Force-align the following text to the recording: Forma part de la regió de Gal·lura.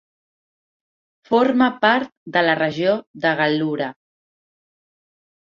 Forma 1.29 1.67
part 1.83 2.13
de 2.39 2.43
la 2.47 2.57
regió 2.61 2.97
de 3.27 3.35
Gal·lura. 3.43 3.93